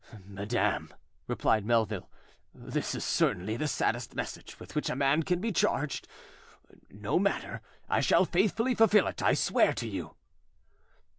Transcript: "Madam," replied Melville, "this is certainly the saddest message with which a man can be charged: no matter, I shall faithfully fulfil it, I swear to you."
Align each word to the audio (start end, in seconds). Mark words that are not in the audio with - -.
"Madam," 0.25 0.91
replied 1.27 1.63
Melville, 1.63 2.09
"this 2.55 2.95
is 2.95 3.03
certainly 3.05 3.55
the 3.55 3.67
saddest 3.67 4.15
message 4.15 4.59
with 4.59 4.73
which 4.73 4.89
a 4.89 4.95
man 4.95 5.21
can 5.21 5.39
be 5.39 5.51
charged: 5.51 6.07
no 6.89 7.19
matter, 7.19 7.61
I 7.87 8.01
shall 8.01 8.25
faithfully 8.25 8.73
fulfil 8.73 9.05
it, 9.05 9.21
I 9.21 9.35
swear 9.35 9.73
to 9.73 9.87
you." 9.87 10.15